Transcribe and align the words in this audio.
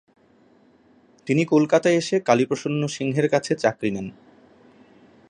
তিনি 1.27 1.43
কলকাতায় 1.45 1.97
এসে 1.97 2.15
কালীপ্রসন্ন 2.19 2.81
সিংহের 2.87 3.27
কাছে 3.29 3.51
চাকরি 3.55 3.89
নেন। 3.91 4.07